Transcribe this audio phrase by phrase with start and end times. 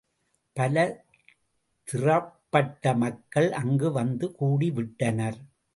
[0.53, 0.85] பல
[1.87, 5.39] திறப்பட்ட மக்கள் அங்கு வந்து கூடிவிட்டனர்.